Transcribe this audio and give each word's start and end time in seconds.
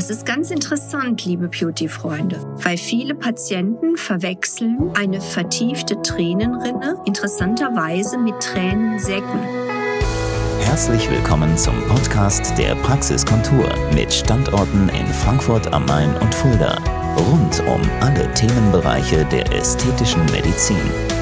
Es 0.00 0.08
ist 0.08 0.24
ganz 0.24 0.50
interessant, 0.50 1.26
liebe 1.26 1.48
Beauty-Freunde, 1.48 2.42
weil 2.62 2.78
viele 2.78 3.14
Patienten 3.14 3.98
verwechseln 3.98 4.92
eine 4.96 5.20
vertiefte 5.20 6.00
Tränenrinne 6.00 6.96
interessanterweise 7.04 8.16
mit 8.16 8.40
Tränensäcken. 8.40 9.40
Herzlich 10.62 11.10
willkommen 11.10 11.54
zum 11.58 11.74
Podcast 11.86 12.56
der 12.56 12.76
Praxiskontur 12.76 13.68
mit 13.94 14.10
Standorten 14.10 14.88
in 14.88 15.06
Frankfurt 15.06 15.70
am 15.70 15.84
Main 15.84 16.16
und 16.16 16.34
Fulda. 16.34 16.78
Rund 17.18 17.62
um 17.68 17.82
alle 18.00 18.32
Themenbereiche 18.32 19.26
der 19.26 19.52
ästhetischen 19.52 20.24
Medizin. 20.32 21.19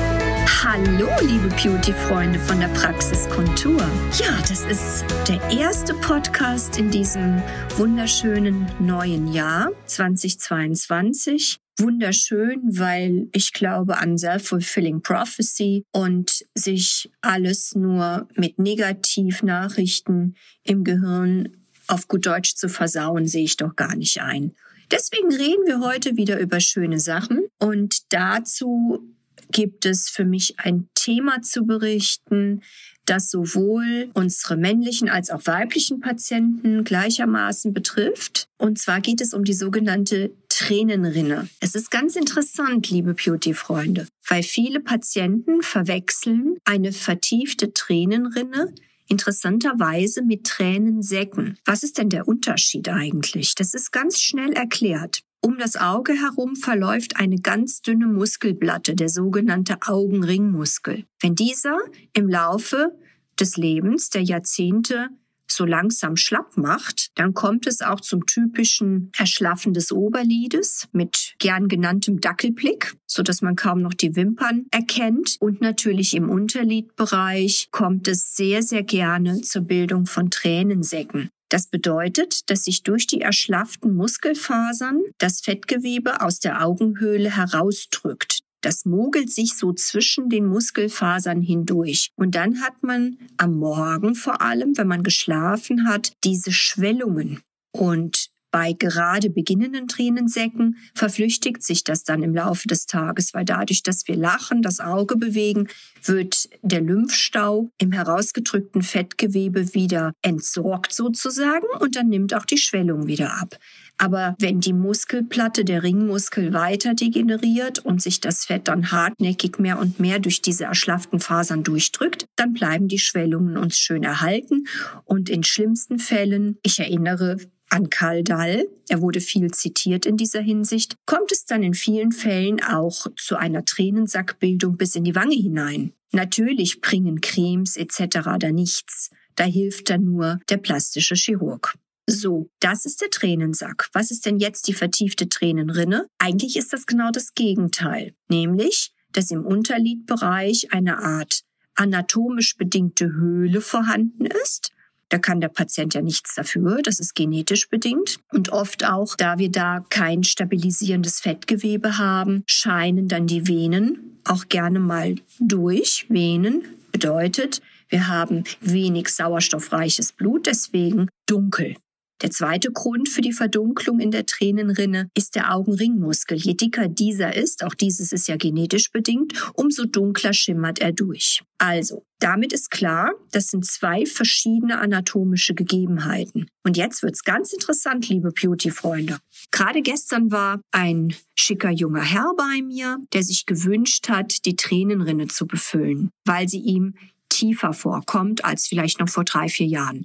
Hallo, 0.50 1.08
liebe 1.20 1.48
Beauty-Freunde 1.62 2.38
von 2.38 2.58
der 2.58 2.68
Praxis 2.68 3.28
Kontur. 3.28 3.80
Ja, 4.18 4.40
das 4.48 4.64
ist 4.64 5.04
der 5.28 5.40
erste 5.50 5.94
Podcast 5.94 6.78
in 6.78 6.90
diesem 6.90 7.40
wunderschönen 7.76 8.66
neuen 8.80 9.32
Jahr 9.32 9.70
2022. 9.86 11.58
Wunderschön, 11.78 12.62
weil 12.76 13.28
ich 13.32 13.52
glaube 13.52 13.98
an 13.98 14.18
Self-Fulfilling 14.18 15.00
Prophecy 15.02 15.84
und 15.92 16.44
sich 16.54 17.08
alles 17.20 17.76
nur 17.76 18.26
mit 18.34 18.58
Negativnachrichten 18.58 20.34
im 20.64 20.82
Gehirn 20.82 21.50
auf 21.86 22.08
gut 22.08 22.26
Deutsch 22.26 22.54
zu 22.56 22.68
versauen, 22.68 23.28
sehe 23.28 23.44
ich 23.44 23.56
doch 23.56 23.76
gar 23.76 23.94
nicht 23.94 24.20
ein. 24.20 24.54
Deswegen 24.90 25.32
reden 25.32 25.66
wir 25.66 25.80
heute 25.80 26.16
wieder 26.16 26.40
über 26.40 26.58
schöne 26.58 26.98
Sachen 26.98 27.46
und 27.58 28.12
dazu 28.12 29.14
gibt 29.50 29.86
es 29.86 30.08
für 30.08 30.24
mich 30.24 30.54
ein 30.58 30.88
Thema 30.94 31.42
zu 31.42 31.64
berichten, 31.64 32.62
das 33.06 33.30
sowohl 33.30 34.10
unsere 34.14 34.56
männlichen 34.56 35.08
als 35.08 35.30
auch 35.30 35.46
weiblichen 35.46 36.00
Patienten 36.00 36.84
gleichermaßen 36.84 37.72
betrifft. 37.72 38.48
Und 38.58 38.78
zwar 38.78 39.00
geht 39.00 39.20
es 39.20 39.32
um 39.32 39.44
die 39.44 39.54
sogenannte 39.54 40.32
Tränenrinne. 40.48 41.48
Es 41.60 41.74
ist 41.74 41.90
ganz 41.90 42.16
interessant, 42.16 42.90
liebe 42.90 43.14
Beauty-Freunde, 43.14 44.08
weil 44.28 44.42
viele 44.42 44.80
Patienten 44.80 45.62
verwechseln 45.62 46.56
eine 46.64 46.92
vertiefte 46.92 47.72
Tränenrinne 47.72 48.74
interessanterweise 49.08 50.22
mit 50.22 50.44
Tränensäcken. 50.44 51.58
Was 51.64 51.82
ist 51.82 51.98
denn 51.98 52.10
der 52.10 52.28
Unterschied 52.28 52.88
eigentlich? 52.88 53.54
Das 53.54 53.74
ist 53.74 53.90
ganz 53.90 54.20
schnell 54.20 54.52
erklärt. 54.52 55.22
Um 55.40 55.56
das 55.56 55.76
Auge 55.76 56.14
herum 56.14 56.56
verläuft 56.56 57.16
eine 57.16 57.36
ganz 57.36 57.80
dünne 57.80 58.06
Muskelplatte, 58.06 58.94
der 58.94 59.08
sogenannte 59.08 59.76
Augenringmuskel. 59.86 61.04
Wenn 61.20 61.36
dieser 61.36 61.78
im 62.12 62.28
Laufe 62.28 62.92
des 63.38 63.56
Lebens, 63.56 64.10
der 64.10 64.22
Jahrzehnte 64.22 65.10
so 65.50 65.64
langsam 65.64 66.16
schlapp 66.16 66.56
macht, 66.56 67.10
dann 67.14 67.34
kommt 67.34 67.66
es 67.66 67.80
auch 67.80 68.00
zum 68.00 68.26
typischen 68.26 69.10
Erschlaffen 69.16 69.72
des 69.72 69.92
Oberlides 69.92 70.88
mit 70.92 71.34
gern 71.38 71.68
genanntem 71.68 72.20
Dackelblick, 72.20 72.94
so 73.06 73.22
dass 73.22 73.40
man 73.40 73.56
kaum 73.56 73.80
noch 73.80 73.94
die 73.94 74.14
Wimpern 74.14 74.66
erkennt. 74.70 75.36
Und 75.40 75.60
natürlich 75.60 76.14
im 76.14 76.28
Unterlidbereich 76.28 77.68
kommt 77.70 78.08
es 78.08 78.36
sehr, 78.36 78.62
sehr 78.62 78.82
gerne 78.82 79.40
zur 79.40 79.62
Bildung 79.62 80.06
von 80.06 80.30
Tränensäcken. 80.30 81.30
Das 81.48 81.66
bedeutet, 81.66 82.50
dass 82.50 82.64
sich 82.64 82.82
durch 82.82 83.06
die 83.06 83.20
erschlafften 83.20 83.94
Muskelfasern 83.94 85.00
das 85.18 85.40
Fettgewebe 85.40 86.20
aus 86.20 86.40
der 86.40 86.64
Augenhöhle 86.64 87.36
herausdrückt. 87.36 88.40
Das 88.60 88.84
mogelt 88.84 89.30
sich 89.30 89.56
so 89.56 89.72
zwischen 89.72 90.28
den 90.28 90.46
Muskelfasern 90.46 91.40
hindurch. 91.40 92.10
Und 92.16 92.34
dann 92.34 92.60
hat 92.60 92.82
man 92.82 93.18
am 93.36 93.54
Morgen 93.56 94.14
vor 94.14 94.42
allem, 94.42 94.76
wenn 94.76 94.88
man 94.88 95.02
geschlafen 95.02 95.88
hat, 95.88 96.12
diese 96.24 96.52
Schwellungen. 96.52 97.40
Und 97.70 98.30
bei 98.50 98.72
gerade 98.72 99.30
beginnenden 99.30 99.88
Tränensäcken 99.88 100.76
verflüchtigt 100.94 101.62
sich 101.62 101.84
das 101.84 102.04
dann 102.04 102.22
im 102.22 102.34
Laufe 102.34 102.66
des 102.66 102.86
Tages, 102.86 103.34
weil 103.34 103.44
dadurch, 103.44 103.82
dass 103.82 104.08
wir 104.08 104.16
lachen, 104.16 104.62
das 104.62 104.80
Auge 104.80 105.16
bewegen, 105.16 105.68
wird 106.04 106.48
der 106.62 106.80
Lymphstau 106.80 107.70
im 107.78 107.92
herausgedrückten 107.92 108.82
Fettgewebe 108.82 109.74
wieder 109.74 110.12
entsorgt 110.22 110.92
sozusagen 110.92 111.66
und 111.80 111.96
dann 111.96 112.08
nimmt 112.08 112.34
auch 112.34 112.44
die 112.44 112.58
Schwellung 112.58 113.06
wieder 113.06 113.34
ab. 113.34 113.58
Aber 113.98 114.36
wenn 114.38 114.60
die 114.60 114.72
Muskelplatte, 114.72 115.64
der 115.64 115.82
Ringmuskel 115.82 116.52
weiter 116.52 116.94
degeneriert 116.94 117.80
und 117.80 118.00
sich 118.00 118.20
das 118.20 118.44
Fett 118.44 118.68
dann 118.68 118.92
hartnäckig 118.92 119.58
mehr 119.58 119.78
und 119.80 119.98
mehr 119.98 120.20
durch 120.20 120.40
diese 120.40 120.64
erschlafften 120.64 121.18
Fasern 121.18 121.64
durchdrückt, 121.64 122.26
dann 122.36 122.52
bleiben 122.52 122.86
die 122.86 123.00
Schwellungen 123.00 123.56
uns 123.56 123.76
schön 123.76 124.04
erhalten 124.04 124.66
und 125.04 125.28
in 125.28 125.42
schlimmsten 125.42 125.98
Fällen, 125.98 126.58
ich 126.62 126.78
erinnere 126.78 127.38
an 127.70 127.90
Karl 127.90 128.22
Dall, 128.24 128.68
er 128.88 129.00
wurde 129.02 129.20
viel 129.20 129.50
zitiert 129.50 130.06
in 130.06 130.16
dieser 130.16 130.40
Hinsicht, 130.40 130.96
kommt 131.06 131.32
es 131.32 131.44
dann 131.44 131.62
in 131.62 131.74
vielen 131.74 132.12
Fällen 132.12 132.62
auch 132.62 133.06
zu 133.16 133.36
einer 133.36 133.64
Tränensackbildung 133.64 134.76
bis 134.76 134.94
in 134.94 135.04
die 135.04 135.14
Wange 135.14 135.36
hinein. 135.36 135.92
Natürlich 136.12 136.80
bringen 136.80 137.20
Cremes 137.20 137.76
etc. 137.76 138.38
da 138.38 138.50
nichts. 138.50 139.10
Da 139.36 139.44
hilft 139.44 139.90
dann 139.90 140.04
nur 140.04 140.40
der 140.48 140.56
plastische 140.56 141.14
Chirurg. 141.14 141.74
So, 142.10 142.48
das 142.60 142.86
ist 142.86 143.02
der 143.02 143.10
Tränensack. 143.10 143.90
Was 143.92 144.10
ist 144.10 144.24
denn 144.24 144.38
jetzt 144.38 144.66
die 144.66 144.72
vertiefte 144.72 145.28
Tränenrinne? 145.28 146.06
Eigentlich 146.18 146.56
ist 146.56 146.72
das 146.72 146.86
genau 146.86 147.10
das 147.10 147.34
Gegenteil, 147.34 148.14
nämlich, 148.28 148.92
dass 149.12 149.30
im 149.30 149.44
Unterlidbereich 149.44 150.72
eine 150.72 150.98
Art 150.98 151.42
anatomisch 151.74 152.56
bedingte 152.56 153.12
Höhle 153.12 153.60
vorhanden 153.60 154.26
ist, 154.26 154.70
da 155.08 155.18
kann 155.18 155.40
der 155.40 155.48
Patient 155.48 155.94
ja 155.94 156.02
nichts 156.02 156.34
dafür. 156.34 156.80
Das 156.82 157.00
ist 157.00 157.14
genetisch 157.14 157.68
bedingt. 157.68 158.18
Und 158.32 158.50
oft 158.50 158.84
auch, 158.84 159.16
da 159.16 159.38
wir 159.38 159.50
da 159.50 159.84
kein 159.88 160.22
stabilisierendes 160.24 161.20
Fettgewebe 161.20 161.98
haben, 161.98 162.42
scheinen 162.46 163.08
dann 163.08 163.26
die 163.26 163.48
Venen 163.48 164.18
auch 164.24 164.48
gerne 164.48 164.78
mal 164.78 165.14
durch. 165.40 166.06
Venen 166.08 166.64
bedeutet, 166.92 167.62
wir 167.88 168.08
haben 168.08 168.44
wenig 168.60 169.08
sauerstoffreiches 169.08 170.12
Blut, 170.12 170.46
deswegen 170.46 171.08
dunkel. 171.26 171.76
Der 172.20 172.30
zweite 172.30 172.72
Grund 172.72 173.08
für 173.08 173.20
die 173.20 173.32
Verdunklung 173.32 174.00
in 174.00 174.10
der 174.10 174.26
Tränenrinne 174.26 175.08
ist 175.14 175.36
der 175.36 175.54
Augenringmuskel. 175.54 176.36
Je 176.36 176.54
dicker 176.54 176.88
dieser 176.88 177.36
ist, 177.36 177.62
auch 177.62 177.74
dieses 177.74 178.10
ist 178.10 178.26
ja 178.26 178.36
genetisch 178.36 178.90
bedingt, 178.90 179.32
umso 179.54 179.84
dunkler 179.84 180.32
schimmert 180.32 180.80
er 180.80 180.92
durch. 180.92 181.42
Also, 181.58 182.04
damit 182.18 182.52
ist 182.52 182.70
klar, 182.70 183.12
das 183.30 183.48
sind 183.48 183.64
zwei 183.64 184.04
verschiedene 184.04 184.80
anatomische 184.80 185.54
Gegebenheiten. 185.54 186.46
Und 186.64 186.76
jetzt 186.76 187.04
wird's 187.04 187.22
ganz 187.22 187.52
interessant, 187.52 188.08
liebe 188.08 188.32
Beauty-Freunde. 188.32 189.18
Gerade 189.52 189.82
gestern 189.82 190.32
war 190.32 190.60
ein 190.72 191.14
schicker 191.36 191.70
junger 191.70 192.02
Herr 192.02 192.32
bei 192.36 192.62
mir, 192.62 192.98
der 193.12 193.22
sich 193.22 193.46
gewünscht 193.46 194.08
hat, 194.08 194.44
die 194.44 194.56
Tränenrinne 194.56 195.28
zu 195.28 195.46
befüllen, 195.46 196.10
weil 196.24 196.48
sie 196.48 196.60
ihm 196.60 196.94
tiefer 197.28 197.72
vorkommt 197.72 198.44
als 198.44 198.66
vielleicht 198.66 198.98
noch 198.98 199.08
vor 199.08 199.24
drei, 199.24 199.48
vier 199.48 199.66
Jahren. 199.66 200.04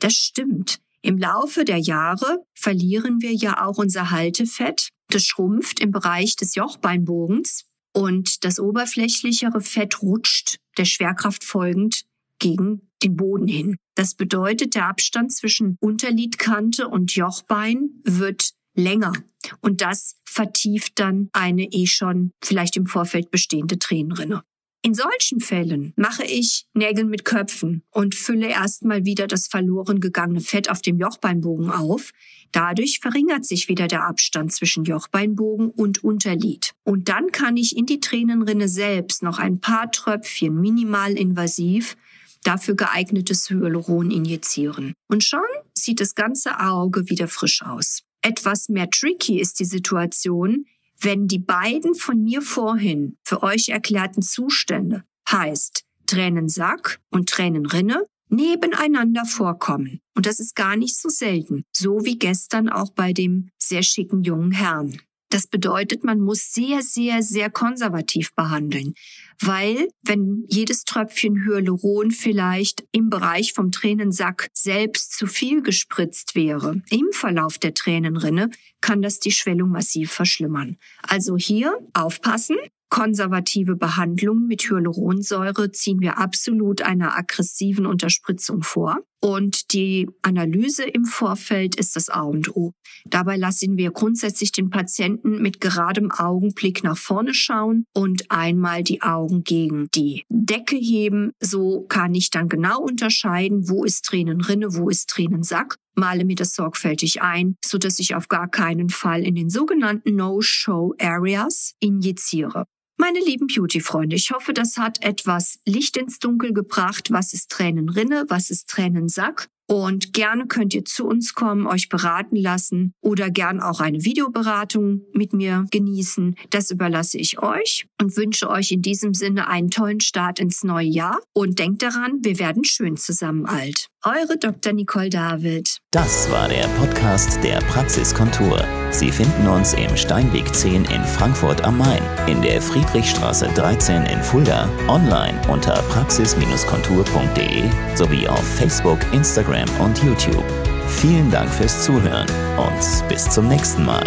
Das 0.00 0.12
stimmt. 0.12 0.80
Im 1.04 1.18
Laufe 1.18 1.66
der 1.66 1.76
Jahre 1.76 2.46
verlieren 2.54 3.20
wir 3.20 3.34
ja 3.34 3.62
auch 3.66 3.76
unser 3.76 4.10
Haltefett. 4.10 4.88
Das 5.08 5.26
schrumpft 5.26 5.78
im 5.80 5.90
Bereich 5.90 6.34
des 6.34 6.54
Jochbeinbogens 6.54 7.66
und 7.92 8.42
das 8.42 8.58
oberflächlichere 8.58 9.60
Fett 9.60 10.00
rutscht 10.00 10.56
der 10.78 10.86
Schwerkraft 10.86 11.44
folgend 11.44 12.06
gegen 12.38 12.90
den 13.02 13.16
Boden 13.16 13.46
hin. 13.46 13.76
Das 13.94 14.14
bedeutet, 14.14 14.74
der 14.76 14.88
Abstand 14.88 15.30
zwischen 15.30 15.76
Unterlidkante 15.78 16.88
und 16.88 17.14
Jochbein 17.14 17.90
wird 18.04 18.52
länger. 18.74 19.12
Und 19.60 19.82
das 19.82 20.16
vertieft 20.24 20.98
dann 20.98 21.28
eine 21.34 21.64
eh 21.64 21.84
schon 21.86 22.30
vielleicht 22.42 22.78
im 22.78 22.86
Vorfeld 22.86 23.30
bestehende 23.30 23.78
Tränenrinne. 23.78 24.42
In 24.86 24.92
solchen 24.92 25.40
Fällen 25.40 25.94
mache 25.96 26.24
ich 26.24 26.66
Nägel 26.74 27.06
mit 27.06 27.24
Köpfen 27.24 27.82
und 27.90 28.14
fülle 28.14 28.48
erstmal 28.48 29.06
wieder 29.06 29.26
das 29.26 29.46
verloren 29.46 29.98
gegangene 29.98 30.42
Fett 30.42 30.70
auf 30.70 30.82
dem 30.82 30.98
Jochbeinbogen 30.98 31.70
auf. 31.70 32.10
Dadurch 32.52 33.00
verringert 33.00 33.46
sich 33.46 33.70
wieder 33.70 33.86
der 33.86 34.04
Abstand 34.04 34.52
zwischen 34.52 34.84
Jochbeinbogen 34.84 35.70
und 35.70 36.04
Unterlid. 36.04 36.72
Und 36.82 37.08
dann 37.08 37.32
kann 37.32 37.56
ich 37.56 37.78
in 37.78 37.86
die 37.86 37.98
Tränenrinne 37.98 38.68
selbst 38.68 39.22
noch 39.22 39.38
ein 39.38 39.58
paar 39.58 39.90
Tröpfchen 39.90 40.60
minimal 40.60 41.12
invasiv 41.12 41.96
dafür 42.42 42.76
geeignetes 42.76 43.48
Hyaluron 43.48 44.10
injizieren. 44.10 44.92
Und 45.08 45.24
schon 45.24 45.40
sieht 45.72 46.02
das 46.02 46.14
ganze 46.14 46.60
Auge 46.60 47.08
wieder 47.08 47.26
frisch 47.26 47.62
aus. 47.62 48.02
Etwas 48.20 48.68
mehr 48.68 48.90
tricky 48.90 49.40
ist 49.40 49.60
die 49.60 49.64
Situation, 49.64 50.66
wenn 51.00 51.26
die 51.26 51.38
beiden 51.38 51.94
von 51.94 52.22
mir 52.22 52.42
vorhin 52.42 53.16
für 53.22 53.42
euch 53.42 53.68
erklärten 53.68 54.22
Zustände 54.22 55.04
heißt 55.30 55.84
Tränensack 56.06 57.00
und 57.10 57.28
Tränenrinne 57.28 58.06
nebeneinander 58.28 59.24
vorkommen. 59.24 60.00
Und 60.14 60.26
das 60.26 60.40
ist 60.40 60.54
gar 60.54 60.76
nicht 60.76 60.98
so 60.98 61.08
selten. 61.08 61.64
So 61.72 62.04
wie 62.04 62.18
gestern 62.18 62.68
auch 62.68 62.90
bei 62.90 63.12
dem 63.12 63.50
sehr 63.58 63.82
schicken 63.82 64.22
jungen 64.22 64.52
Herrn. 64.52 64.96
Das 65.30 65.46
bedeutet, 65.46 66.04
man 66.04 66.20
muss 66.20 66.52
sehr, 66.52 66.82
sehr, 66.82 67.22
sehr 67.22 67.50
konservativ 67.50 68.34
behandeln, 68.34 68.94
weil 69.40 69.88
wenn 70.02 70.44
jedes 70.48 70.84
Tröpfchen 70.84 71.44
Hyaluron 71.44 72.10
vielleicht 72.12 72.84
im 72.92 73.10
Bereich 73.10 73.52
vom 73.52 73.72
Tränensack 73.72 74.48
selbst 74.52 75.12
zu 75.12 75.26
viel 75.26 75.62
gespritzt 75.62 76.34
wäre, 76.34 76.82
im 76.90 77.08
Verlauf 77.12 77.58
der 77.58 77.74
Tränenrinne, 77.74 78.50
kann 78.80 79.02
das 79.02 79.18
die 79.18 79.32
Schwellung 79.32 79.70
massiv 79.70 80.12
verschlimmern. 80.12 80.76
Also 81.02 81.36
hier 81.36 81.78
aufpassen, 81.94 82.56
konservative 82.88 83.76
Behandlung 83.76 84.46
mit 84.46 84.62
Hyaluronsäure 84.62 85.72
ziehen 85.72 86.00
wir 86.00 86.18
absolut 86.18 86.82
einer 86.82 87.16
aggressiven 87.16 87.86
Unterspritzung 87.86 88.62
vor. 88.62 88.98
Und 89.20 89.72
die 89.72 90.06
Analyse 90.20 90.84
im 90.84 91.06
Vorfeld 91.06 91.76
ist 91.76 91.96
das 91.96 92.10
A 92.10 92.22
und 92.22 92.54
O. 92.54 92.72
Dabei 93.06 93.38
lassen 93.38 93.78
wir 93.78 93.90
grundsätzlich 93.90 94.52
den 94.52 94.68
Patienten 94.68 95.40
mit 95.40 95.62
geradem 95.62 96.10
Augenblick 96.10 96.84
nach 96.84 96.98
vorne 96.98 97.32
schauen 97.32 97.86
und 97.94 98.30
einmal 98.30 98.82
die 98.82 99.00
Augen 99.00 99.42
gegen 99.42 99.88
die 99.94 100.24
Decke 100.28 100.76
heben. 100.76 101.32
So 101.40 101.86
kann 101.88 102.14
ich 102.14 102.28
dann 102.28 102.50
genau 102.50 102.82
unterscheiden, 102.82 103.68
wo 103.68 103.84
ist 103.84 104.04
Tränenrinne, 104.04 104.74
wo 104.74 104.90
ist 104.90 105.08
Tränensack 105.08 105.78
male 105.94 106.24
mir 106.24 106.36
das 106.36 106.54
sorgfältig 106.54 107.22
ein, 107.22 107.56
so 107.64 107.78
dass 107.78 107.98
ich 107.98 108.14
auf 108.14 108.28
gar 108.28 108.48
keinen 108.48 108.88
Fall 108.88 109.22
in 109.22 109.34
den 109.34 109.50
sogenannten 109.50 110.16
No-Show 110.16 110.94
Areas 111.00 111.74
injiziere. 111.80 112.66
Meine 112.96 113.18
lieben 113.18 113.48
Beauty-Freunde, 113.48 114.14
ich 114.14 114.30
hoffe, 114.30 114.52
das 114.52 114.76
hat 114.76 115.02
etwas 115.04 115.58
Licht 115.66 115.96
ins 115.96 116.20
Dunkel 116.20 116.52
gebracht. 116.52 117.10
Was 117.10 117.32
ist 117.32 117.50
Tränenrinne? 117.50 118.24
Was 118.28 118.50
ist 118.50 118.68
Tränensack? 118.68 119.48
Und 119.66 120.12
gerne 120.12 120.46
könnt 120.46 120.74
ihr 120.74 120.84
zu 120.84 121.06
uns 121.06 121.34
kommen, 121.34 121.66
euch 121.66 121.88
beraten 121.88 122.36
lassen 122.36 122.92
oder 123.00 123.30
gern 123.30 123.60
auch 123.60 123.80
eine 123.80 124.04
Videoberatung 124.04 125.02
mit 125.14 125.32
mir 125.32 125.64
genießen. 125.70 126.36
Das 126.50 126.70
überlasse 126.70 127.18
ich 127.18 127.42
euch 127.42 127.86
und 128.00 128.16
wünsche 128.16 128.50
euch 128.50 128.72
in 128.72 128.82
diesem 128.82 129.14
Sinne 129.14 129.48
einen 129.48 129.70
tollen 129.70 130.00
Start 130.00 130.38
ins 130.38 130.64
neue 130.64 130.86
Jahr. 130.86 131.18
Und 131.32 131.58
denkt 131.58 131.82
daran, 131.82 132.18
wir 132.22 132.38
werden 132.38 132.64
schön 132.64 132.96
zusammen 132.96 133.46
alt. 133.46 133.88
Eure 134.06 134.36
Dr. 134.36 134.74
Nicole 134.74 135.08
David. 135.08 135.78
Das 135.90 136.30
war 136.30 136.46
der 136.46 136.68
Podcast 136.78 137.42
der 137.42 137.56
Praxiskontur. 137.60 138.62
Sie 138.90 139.10
finden 139.10 139.48
uns 139.48 139.72
im 139.72 139.96
Steinweg 139.96 140.54
10 140.54 140.84
in 140.84 141.02
Frankfurt 141.04 141.64
am 141.64 141.78
Main, 141.78 142.02
in 142.26 142.42
der 142.42 142.60
Friedrichstraße 142.60 143.48
13 143.54 144.04
in 144.04 144.22
Fulda, 144.22 144.68
online 144.88 145.40
unter 145.50 145.72
praxis-kontur.de 145.88 147.70
sowie 147.94 148.28
auf 148.28 148.46
Facebook, 148.58 148.98
Instagram 149.14 149.70
und 149.80 149.96
YouTube. 150.02 150.44
Vielen 150.86 151.30
Dank 151.30 151.48
fürs 151.48 151.82
Zuhören 151.82 152.28
und 152.58 153.08
bis 153.08 153.30
zum 153.30 153.48
nächsten 153.48 153.86
Mal. 153.86 154.04